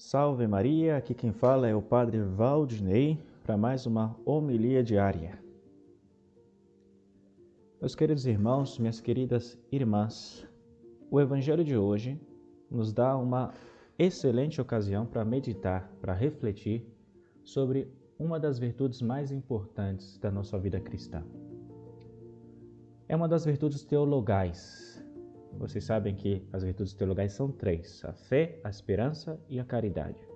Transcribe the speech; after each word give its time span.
Salve 0.00 0.46
Maria, 0.46 0.96
aqui 0.96 1.12
quem 1.12 1.30
fala 1.30 1.68
é 1.68 1.74
o 1.74 1.82
Padre 1.82 2.22
Valdinei 2.22 3.18
para 3.44 3.54
mais 3.54 3.84
uma 3.84 4.16
homilia 4.24 4.82
diária. 4.82 5.38
Meus 7.78 7.94
queridos 7.94 8.24
irmãos, 8.24 8.78
minhas 8.78 8.98
queridas 8.98 9.58
irmãs, 9.70 10.48
o 11.10 11.20
Evangelho 11.20 11.62
de 11.62 11.76
hoje 11.76 12.18
nos 12.70 12.94
dá 12.94 13.14
uma 13.14 13.52
excelente 13.98 14.58
ocasião 14.58 15.04
para 15.04 15.22
meditar, 15.22 15.92
para 16.00 16.14
refletir 16.14 16.82
sobre 17.44 17.86
uma 18.18 18.40
das 18.40 18.58
virtudes 18.58 19.02
mais 19.02 19.30
importantes 19.30 20.16
da 20.16 20.30
nossa 20.30 20.58
vida 20.58 20.80
cristã. 20.80 21.22
É 23.06 23.14
uma 23.14 23.28
das 23.28 23.44
virtudes 23.44 23.84
teologais, 23.84 24.89
vocês 25.60 25.84
sabem 25.84 26.14
que 26.14 26.42
as 26.50 26.62
virtudes 26.62 26.94
teologais 26.94 27.32
são 27.32 27.52
três: 27.52 28.02
a 28.06 28.14
fé, 28.14 28.58
a 28.64 28.70
esperança 28.70 29.38
e 29.46 29.60
a 29.60 29.64
caridade. 29.64 30.26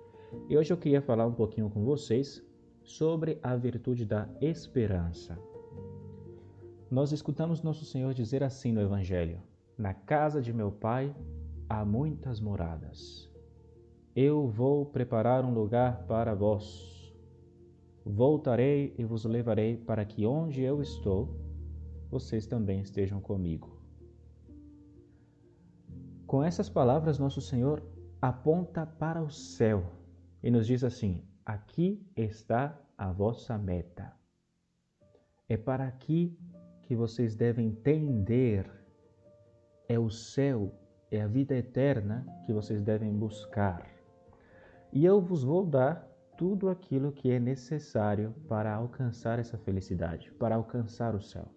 E 0.47 0.55
hoje 0.55 0.71
eu 0.71 0.77
queria 0.77 1.01
falar 1.01 1.25
um 1.25 1.33
pouquinho 1.33 1.67
com 1.67 1.83
vocês 1.83 2.45
sobre 2.83 3.39
a 3.41 3.55
virtude 3.55 4.05
da 4.05 4.29
esperança. 4.39 5.35
Nós 6.91 7.11
escutamos 7.11 7.63
nosso 7.63 7.83
Senhor 7.85 8.13
dizer 8.13 8.43
assim 8.43 8.71
no 8.71 8.79
Evangelho: 8.79 9.41
Na 9.75 9.95
casa 9.95 10.39
de 10.39 10.53
meu 10.53 10.71
Pai 10.71 11.15
há 11.67 11.83
muitas 11.83 12.39
moradas. 12.39 13.27
Eu 14.15 14.47
vou 14.47 14.85
preparar 14.85 15.43
um 15.43 15.55
lugar 15.55 16.03
para 16.03 16.35
vós. 16.35 17.11
Voltarei 18.05 18.93
e 18.95 19.03
vos 19.03 19.25
levarei 19.25 19.75
para 19.75 20.05
que 20.05 20.23
onde 20.27 20.61
eu 20.61 20.83
estou, 20.83 21.35
vocês 22.11 22.45
também 22.45 22.79
estejam 22.81 23.19
comigo. 23.19 23.74
Com 26.27 26.43
essas 26.43 26.69
palavras, 26.69 27.19
nosso 27.19 27.39
Senhor 27.39 27.83
aponta 28.19 28.85
para 28.85 29.21
o 29.21 29.29
céu 29.29 29.91
e 30.41 30.49
nos 30.49 30.65
diz 30.65 30.83
assim: 30.83 31.23
Aqui 31.45 32.03
está 32.15 32.79
a 32.97 33.11
vossa 33.11 33.57
meta. 33.57 34.11
É 35.47 35.55
para 35.55 35.85
aqui 35.85 36.35
que 36.83 36.95
vocês 36.95 37.35
devem 37.35 37.71
tender. 37.71 38.69
É 39.87 39.99
o 39.99 40.09
céu, 40.09 40.73
é 41.11 41.21
a 41.21 41.27
vida 41.27 41.55
eterna 41.55 42.25
que 42.45 42.51
vocês 42.51 42.81
devem 42.81 43.13
buscar. 43.13 43.87
E 44.91 45.05
eu 45.05 45.21
vos 45.21 45.43
vou 45.43 45.63
dar 45.63 46.09
tudo 46.35 46.69
aquilo 46.69 47.11
que 47.11 47.29
é 47.29 47.39
necessário 47.39 48.33
para 48.47 48.73
alcançar 48.73 49.37
essa 49.37 49.59
felicidade, 49.59 50.31
para 50.33 50.55
alcançar 50.55 51.13
o 51.13 51.21
céu. 51.21 51.47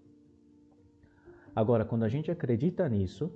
Agora, 1.56 1.86
quando 1.86 2.04
a 2.04 2.08
gente 2.08 2.30
acredita 2.30 2.86
nisso, 2.86 3.32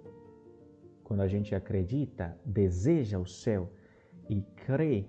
quando 1.13 1.21
a 1.21 1.29
gente 1.29 1.55
acredita, 1.55 2.35
deseja 2.43 3.19
o 3.19 3.27
céu 3.27 3.71
e 4.31 4.41
crê 4.65 5.05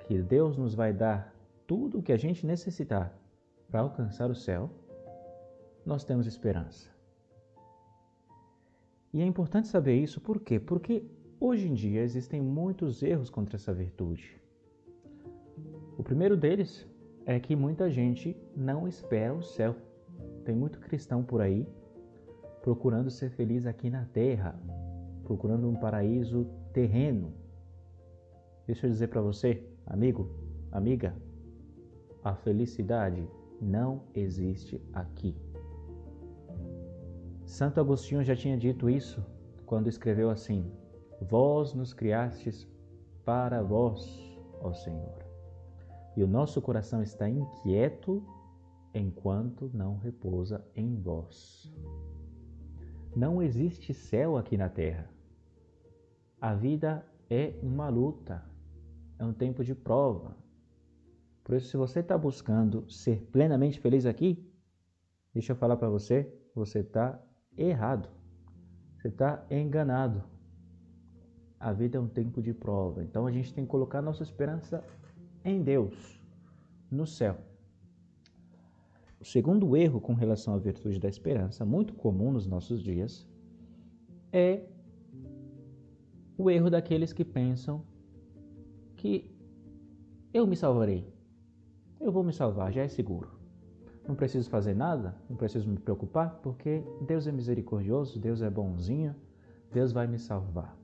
que 0.00 0.20
Deus 0.20 0.58
nos 0.58 0.74
vai 0.74 0.92
dar 0.92 1.34
tudo 1.66 1.98
o 1.98 2.02
que 2.02 2.12
a 2.12 2.18
gente 2.18 2.46
necessitar 2.46 3.18
para 3.70 3.80
alcançar 3.80 4.30
o 4.30 4.34
céu, 4.34 4.70
nós 5.86 6.04
temos 6.04 6.26
esperança. 6.26 6.90
E 9.10 9.22
é 9.22 9.24
importante 9.24 9.68
saber 9.68 9.96
isso 9.96 10.20
por 10.20 10.38
quê? 10.38 10.60
Porque 10.60 11.02
hoje 11.40 11.66
em 11.66 11.72
dia 11.72 12.02
existem 12.02 12.42
muitos 12.42 13.02
erros 13.02 13.30
contra 13.30 13.56
essa 13.56 13.72
virtude. 13.72 14.38
O 15.96 16.02
primeiro 16.02 16.36
deles 16.36 16.86
é 17.24 17.40
que 17.40 17.56
muita 17.56 17.90
gente 17.90 18.36
não 18.54 18.86
espera 18.86 19.32
o 19.32 19.42
céu. 19.42 19.74
Tem 20.44 20.54
muito 20.54 20.78
cristão 20.78 21.24
por 21.24 21.40
aí 21.40 21.66
procurando 22.60 23.10
ser 23.10 23.30
feliz 23.30 23.64
aqui 23.64 23.88
na 23.88 24.04
terra, 24.04 24.54
procurando 25.28 25.68
um 25.68 25.76
paraíso 25.76 26.46
terreno. 26.72 27.34
Deixa 28.66 28.86
eu 28.86 28.90
dizer 28.90 29.08
para 29.08 29.20
você, 29.20 29.62
amigo, 29.86 30.30
amiga, 30.72 31.14
a 32.24 32.34
felicidade 32.34 33.28
não 33.60 34.04
existe 34.14 34.80
aqui. 34.90 35.36
Santo 37.44 37.78
Agostinho 37.78 38.24
já 38.24 38.34
tinha 38.34 38.56
dito 38.56 38.88
isso 38.88 39.22
quando 39.66 39.88
escreveu 39.88 40.30
assim: 40.30 40.64
Vós 41.20 41.74
nos 41.74 41.92
criastes 41.92 42.66
para 43.22 43.62
vós, 43.62 44.38
ó 44.62 44.72
Senhor. 44.72 45.18
E 46.16 46.24
o 46.24 46.26
nosso 46.26 46.62
coração 46.62 47.02
está 47.02 47.28
inquieto 47.28 48.24
enquanto 48.94 49.70
não 49.74 49.98
repousa 49.98 50.64
em 50.74 50.96
vós. 50.96 51.70
Não 53.14 53.42
existe 53.42 53.92
céu 53.92 54.38
aqui 54.38 54.56
na 54.56 54.70
terra. 54.70 55.17
A 56.40 56.54
vida 56.54 57.04
é 57.28 57.54
uma 57.62 57.88
luta, 57.88 58.44
é 59.18 59.24
um 59.24 59.32
tempo 59.32 59.64
de 59.64 59.74
prova. 59.74 60.36
Por 61.42 61.56
isso, 61.56 61.68
se 61.68 61.76
você 61.76 62.00
está 62.00 62.16
buscando 62.16 62.88
ser 62.90 63.22
plenamente 63.32 63.80
feliz 63.80 64.06
aqui, 64.06 64.46
deixa 65.34 65.52
eu 65.52 65.56
falar 65.56 65.76
para 65.76 65.88
você, 65.88 66.32
você 66.54 66.80
está 66.80 67.20
errado. 67.56 68.08
Você 68.96 69.08
está 69.08 69.44
enganado. 69.50 70.22
A 71.58 71.72
vida 71.72 71.98
é 71.98 72.00
um 72.00 72.08
tempo 72.08 72.40
de 72.40 72.52
prova. 72.54 73.02
Então 73.02 73.26
a 73.26 73.32
gente 73.32 73.52
tem 73.52 73.64
que 73.64 73.70
colocar 73.70 74.00
nossa 74.00 74.22
esperança 74.22 74.84
em 75.44 75.62
Deus, 75.62 76.22
no 76.90 77.06
céu. 77.06 77.38
O 79.20 79.24
segundo 79.24 79.76
erro 79.76 80.00
com 80.00 80.14
relação 80.14 80.54
à 80.54 80.58
virtude 80.58 81.00
da 81.00 81.08
esperança, 81.08 81.64
muito 81.64 81.94
comum 81.94 82.30
nos 82.30 82.46
nossos 82.46 82.80
dias, 82.80 83.26
é 84.32 84.62
o 86.38 86.48
erro 86.48 86.70
daqueles 86.70 87.12
que 87.12 87.24
pensam 87.24 87.82
que 88.96 89.28
eu 90.32 90.46
me 90.46 90.56
salvarei. 90.56 91.12
Eu 92.00 92.12
vou 92.12 92.22
me 92.22 92.32
salvar, 92.32 92.72
já 92.72 92.82
é 92.82 92.88
seguro. 92.88 93.30
Não 94.06 94.14
preciso 94.14 94.48
fazer 94.48 94.72
nada, 94.72 95.16
não 95.28 95.36
preciso 95.36 95.68
me 95.68 95.76
preocupar, 95.76 96.38
porque 96.40 96.84
Deus 97.04 97.26
é 97.26 97.32
misericordioso, 97.32 98.20
Deus 98.20 98.40
é 98.40 98.48
bonzinho, 98.48 99.16
Deus 99.72 99.90
vai 99.90 100.06
me 100.06 100.16
salvar. 100.16 100.78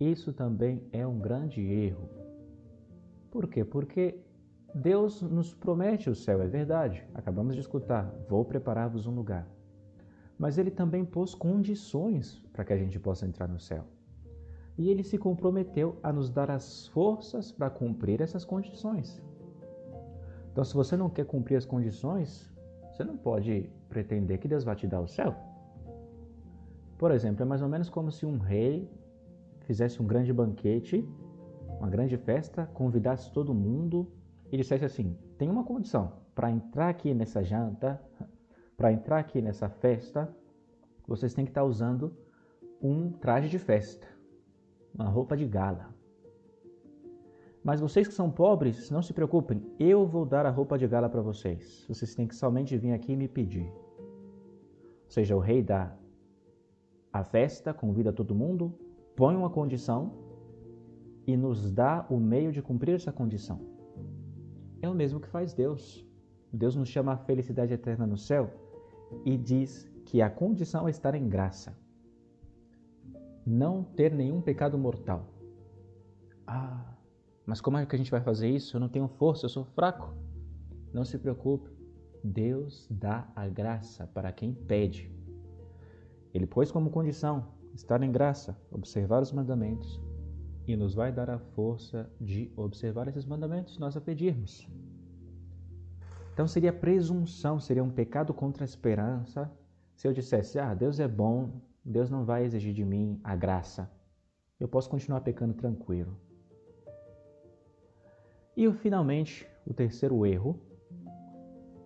Isso 0.00 0.32
também 0.32 0.82
é 0.92 1.06
um 1.06 1.20
grande 1.20 1.60
erro. 1.60 2.10
Por 3.30 3.46
quê? 3.46 3.64
Porque 3.64 4.18
Deus 4.74 5.22
nos 5.22 5.54
promete 5.54 6.10
o 6.10 6.16
céu, 6.16 6.42
é 6.42 6.48
verdade. 6.48 7.06
Acabamos 7.14 7.54
de 7.54 7.60
escutar, 7.60 8.12
vou 8.28 8.44
preparar-vos 8.44 9.06
um 9.06 9.14
lugar. 9.14 9.46
Mas 10.36 10.58
ele 10.58 10.72
também 10.72 11.04
pôs 11.04 11.32
condições 11.32 12.42
para 12.52 12.64
que 12.64 12.72
a 12.72 12.76
gente 12.76 12.98
possa 12.98 13.24
entrar 13.24 13.46
no 13.46 13.60
céu 13.60 13.86
e 14.76 14.88
ele 14.90 15.02
se 15.02 15.18
comprometeu 15.18 15.98
a 16.02 16.12
nos 16.12 16.30
dar 16.30 16.50
as 16.50 16.86
forças 16.88 17.52
para 17.52 17.68
cumprir 17.68 18.20
essas 18.20 18.44
condições. 18.44 19.22
Então, 20.50 20.64
se 20.64 20.74
você 20.74 20.96
não 20.96 21.10
quer 21.10 21.24
cumprir 21.24 21.56
as 21.56 21.66
condições, 21.66 22.50
você 22.90 23.04
não 23.04 23.16
pode 23.16 23.70
pretender 23.88 24.38
que 24.38 24.48
Deus 24.48 24.64
vai 24.64 24.74
te 24.74 24.86
dar 24.86 25.00
o 25.00 25.08
céu. 25.08 25.34
Por 26.98 27.10
exemplo, 27.10 27.42
é 27.42 27.44
mais 27.44 27.62
ou 27.62 27.68
menos 27.68 27.88
como 27.88 28.10
se 28.10 28.24
um 28.24 28.38
rei 28.38 28.88
fizesse 29.60 30.00
um 30.02 30.06
grande 30.06 30.32
banquete, 30.32 31.08
uma 31.78 31.88
grande 31.88 32.16
festa, 32.16 32.66
convidasse 32.72 33.32
todo 33.32 33.54
mundo 33.54 34.10
e 34.50 34.56
dissesse 34.56 34.84
assim: 34.84 35.16
tem 35.38 35.50
uma 35.50 35.64
condição, 35.64 36.12
para 36.34 36.50
entrar 36.50 36.88
aqui 36.88 37.12
nessa 37.14 37.42
janta, 37.42 38.00
para 38.76 38.92
entrar 38.92 39.18
aqui 39.18 39.40
nessa 39.40 39.68
festa, 39.68 40.34
vocês 41.06 41.34
têm 41.34 41.44
que 41.44 41.50
estar 41.50 41.64
usando 41.64 42.14
um 42.80 43.10
traje 43.10 43.48
de 43.48 43.58
festa 43.58 44.11
uma 44.94 45.08
roupa 45.08 45.36
de 45.36 45.46
gala. 45.46 45.94
Mas 47.64 47.80
vocês 47.80 48.08
que 48.08 48.14
são 48.14 48.30
pobres, 48.30 48.90
não 48.90 49.02
se 49.02 49.12
preocupem, 49.12 49.62
eu 49.78 50.04
vou 50.06 50.26
dar 50.26 50.44
a 50.46 50.50
roupa 50.50 50.76
de 50.76 50.86
gala 50.86 51.08
para 51.08 51.22
vocês. 51.22 51.84
Vocês 51.88 52.14
têm 52.14 52.26
que 52.26 52.34
somente 52.34 52.76
vir 52.76 52.92
aqui 52.92 53.12
e 53.12 53.16
me 53.16 53.28
pedir. 53.28 53.66
Ou 53.66 55.10
seja, 55.10 55.36
o 55.36 55.38
rei 55.38 55.62
dá 55.62 55.96
a 57.12 57.22
festa, 57.22 57.72
convida 57.72 58.12
todo 58.12 58.34
mundo, 58.34 58.74
põe 59.14 59.36
uma 59.36 59.50
condição 59.50 60.12
e 61.26 61.36
nos 61.36 61.70
dá 61.70 62.04
o 62.10 62.16
meio 62.16 62.50
de 62.50 62.60
cumprir 62.60 62.94
essa 62.94 63.12
condição. 63.12 63.60
É 64.80 64.88
o 64.88 64.94
mesmo 64.94 65.20
que 65.20 65.28
faz 65.28 65.54
Deus. 65.54 66.04
Deus 66.52 66.74
nos 66.74 66.88
chama 66.88 67.12
a 67.12 67.16
felicidade 67.16 67.72
eterna 67.72 68.06
no 68.06 68.16
céu 68.16 68.50
e 69.24 69.36
diz 69.36 69.88
que 70.04 70.20
a 70.20 70.28
condição 70.28 70.88
é 70.88 70.90
estar 70.90 71.14
em 71.14 71.28
graça 71.28 71.76
não 73.46 73.82
ter 73.82 74.12
nenhum 74.12 74.40
pecado 74.40 74.78
mortal. 74.78 75.28
Ah, 76.46 76.94
mas 77.46 77.60
como 77.60 77.76
é 77.76 77.86
que 77.86 77.94
a 77.94 77.98
gente 77.98 78.10
vai 78.10 78.20
fazer 78.20 78.48
isso? 78.48 78.76
Eu 78.76 78.80
não 78.80 78.88
tenho 78.88 79.08
força, 79.08 79.46
eu 79.46 79.50
sou 79.50 79.64
fraco. 79.64 80.14
Não 80.92 81.04
se 81.04 81.18
preocupe, 81.18 81.70
Deus 82.22 82.86
dá 82.90 83.30
a 83.34 83.48
graça 83.48 84.06
para 84.06 84.30
quem 84.32 84.52
pede. 84.52 85.10
Ele 86.32 86.46
pôs 86.46 86.70
como 86.70 86.90
condição 86.90 87.48
estar 87.74 88.02
em 88.02 88.12
graça, 88.12 88.56
observar 88.70 89.22
os 89.22 89.32
mandamentos, 89.32 90.00
e 90.66 90.76
nos 90.76 90.94
vai 90.94 91.10
dar 91.12 91.28
a 91.28 91.38
força 91.38 92.08
de 92.20 92.52
observar 92.56 93.08
esses 93.08 93.24
mandamentos 93.24 93.78
nós 93.78 93.96
a 93.96 94.00
pedirmos. 94.00 94.68
Então 96.32 96.46
seria 96.46 96.72
presunção, 96.72 97.58
seria 97.58 97.82
um 97.82 97.90
pecado 97.90 98.32
contra 98.32 98.64
a 98.64 98.66
esperança 98.66 99.50
se 99.94 100.06
eu 100.06 100.12
dissesse: 100.12 100.58
"Ah, 100.58 100.74
Deus 100.74 101.00
é 101.00 101.08
bom, 101.08 101.60
Deus 101.84 102.10
não 102.10 102.24
vai 102.24 102.44
exigir 102.44 102.72
de 102.72 102.84
mim 102.84 103.20
a 103.24 103.34
graça. 103.34 103.90
Eu 104.58 104.68
posso 104.68 104.88
continuar 104.88 105.20
pecando 105.22 105.54
tranquilo. 105.54 106.16
E 108.56 108.70
finalmente, 108.74 109.46
o 109.66 109.74
terceiro 109.74 110.24
erro 110.26 110.60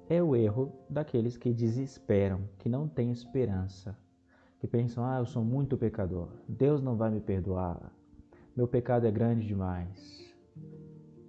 é 0.08 0.22
o 0.22 0.36
erro 0.36 0.72
daqueles 0.88 1.36
que 1.36 1.52
desesperam, 1.52 2.48
que 2.58 2.68
não 2.68 2.88
têm 2.88 3.10
esperança, 3.10 3.96
que 4.58 4.66
pensam: 4.66 5.04
ah, 5.04 5.18
eu 5.18 5.26
sou 5.26 5.44
muito 5.44 5.76
pecador, 5.76 6.28
Deus 6.48 6.82
não 6.82 6.96
vai 6.96 7.10
me 7.10 7.20
perdoar, 7.20 7.92
meu 8.56 8.66
pecado 8.66 9.06
é 9.06 9.10
grande 9.10 9.46
demais. 9.46 10.34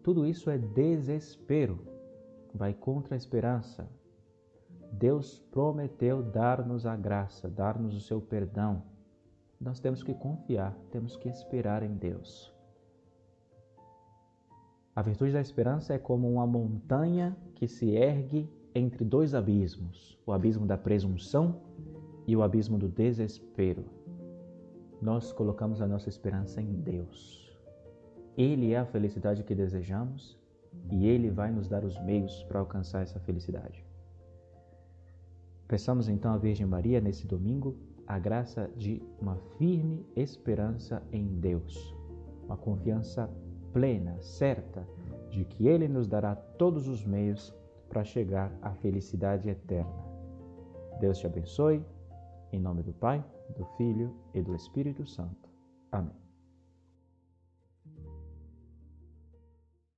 Tudo 0.03 0.25
isso 0.25 0.49
é 0.49 0.57
desespero, 0.57 1.79
vai 2.53 2.73
contra 2.73 3.15
a 3.15 3.17
esperança. 3.17 3.89
Deus 4.91 5.39
prometeu 5.51 6.23
dar-nos 6.23 6.85
a 6.85 6.95
graça, 6.95 7.47
dar-nos 7.47 7.95
o 7.95 8.01
seu 8.01 8.21
perdão. 8.21 8.83
Nós 9.59 9.79
temos 9.79 10.03
que 10.03 10.13
confiar, 10.13 10.75
temos 10.91 11.15
que 11.15 11.27
esperar 11.27 11.83
em 11.83 11.93
Deus. 11.95 12.53
A 14.95 15.01
virtude 15.01 15.33
da 15.33 15.41
esperança 15.41 15.93
é 15.93 15.99
como 15.99 16.27
uma 16.27 16.47
montanha 16.47 17.37
que 17.53 17.67
se 17.67 17.91
ergue 17.91 18.49
entre 18.73 19.05
dois 19.05 19.35
abismos, 19.35 20.17
o 20.25 20.31
abismo 20.31 20.65
da 20.65 20.77
presunção 20.77 21.61
e 22.25 22.35
o 22.35 22.41
abismo 22.41 22.77
do 22.77 22.87
desespero. 22.87 23.85
Nós 25.01 25.31
colocamos 25.31 25.81
a 25.81 25.87
nossa 25.87 26.09
esperança 26.09 26.61
em 26.61 26.73
Deus. 26.73 27.55
Ele 28.35 28.73
é 28.73 28.79
a 28.79 28.85
felicidade 28.85 29.43
que 29.43 29.55
desejamos 29.55 30.37
e 30.91 31.07
Ele 31.07 31.29
vai 31.29 31.51
nos 31.51 31.67
dar 31.67 31.83
os 31.83 31.99
meios 32.03 32.43
para 32.43 32.59
alcançar 32.59 33.01
essa 33.01 33.19
felicidade. 33.19 33.86
Peçamos 35.67 36.07
então 36.07 36.33
à 36.33 36.37
Virgem 36.37 36.65
Maria 36.65 37.01
nesse 37.01 37.27
domingo 37.27 37.75
a 38.07 38.17
graça 38.17 38.71
de 38.77 39.01
uma 39.19 39.35
firme 39.57 40.05
esperança 40.15 41.03
em 41.11 41.25
Deus, 41.39 41.93
uma 42.45 42.55
confiança 42.55 43.29
plena, 43.73 44.17
certa, 44.21 44.87
de 45.29 45.43
que 45.43 45.67
Ele 45.67 45.87
nos 45.87 46.07
dará 46.07 46.35
todos 46.35 46.87
os 46.87 47.03
meios 47.03 47.53
para 47.89 48.03
chegar 48.03 48.51
à 48.61 48.71
felicidade 48.71 49.49
eterna. 49.49 50.07
Deus 51.01 51.19
te 51.19 51.27
abençoe, 51.27 51.83
em 52.51 52.59
nome 52.59 52.81
do 52.81 52.93
Pai, 52.93 53.23
do 53.57 53.65
Filho 53.77 54.15
e 54.33 54.41
do 54.41 54.55
Espírito 54.55 55.05
Santo. 55.05 55.49
Amém. 55.91 56.26